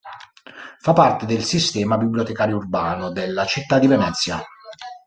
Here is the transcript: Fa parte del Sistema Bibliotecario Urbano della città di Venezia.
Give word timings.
Fa 0.79 0.93
parte 0.93 1.27
del 1.27 1.43
Sistema 1.43 1.95
Bibliotecario 1.95 2.57
Urbano 2.57 3.11
della 3.11 3.45
città 3.45 3.77
di 3.77 3.85
Venezia. 3.85 4.41